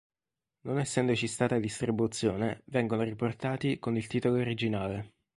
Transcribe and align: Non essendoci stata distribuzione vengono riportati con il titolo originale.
Non 0.61 0.79
essendoci 0.79 1.27
stata 1.27 1.59
distribuzione 1.59 2.63
vengono 2.65 3.03
riportati 3.03 3.77
con 3.77 3.95
il 3.97 4.07
titolo 4.07 4.39
originale. 4.39 5.11